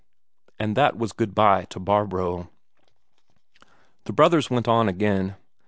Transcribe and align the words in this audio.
And 0.57 0.75
that 0.75 0.97
was 0.97 1.13
good 1.13 1.35
bye 1.35 1.65
to 1.65 1.79
Barbro. 1.79 2.49
The 4.05 4.13
brothers 4.13 4.49
went 4.49 4.67
on 4.67 4.89
again. 4.89 5.35